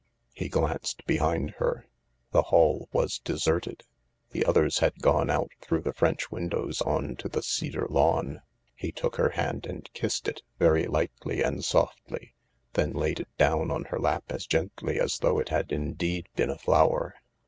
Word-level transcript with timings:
He 0.33 0.49
glanced 0.49 1.05
behind 1.05 1.51
her. 1.59 1.85
The 2.31 2.41
hall 2.41 2.89
was 2.91 3.19
deserted. 3.19 3.83
The 4.31 4.43
others 4.45 4.79
had 4.79 4.99
gone 4.99 5.29
out 5.29 5.51
through 5.61 5.81
the 5.81 5.93
French 5.93 6.31
windows 6.31 6.81
on 6.81 7.15
to 7.17 7.29
the 7.29 7.43
cedar 7.43 7.85
lawn. 7.87 8.41
He 8.73 8.91
took 8.91 9.17
her 9.17 9.29
hand 9.29 9.67
and 9.67 9.87
kissed 9.93 10.27
it, 10.27 10.41
very 10.57 10.87
lightly 10.87 11.43
and 11.43 11.63
softly, 11.63 12.33
then 12.73 12.93
laid 12.93 13.19
it 13.19 13.37
down 13.37 13.69
on 13.69 13.83
her 13.91 13.99
lap 13.99 14.23
as 14.29 14.47
gently 14.47 14.99
as 14.99 15.19
though 15.19 15.37
it 15.37 15.49
had 15.49 15.71
indeed 15.71 16.29
been 16.35 16.49
a 16.49 16.57
flower. 16.57 17.13